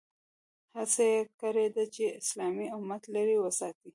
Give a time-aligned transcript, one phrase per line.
[0.75, 3.89] هڅه یې کړې ده چې اسلامي امت لرې وساتي.